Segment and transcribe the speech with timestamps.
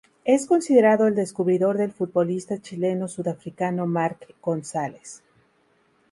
[0.25, 5.21] Es considerado el descubridor del futbolista chileno-sudafricano Mark González.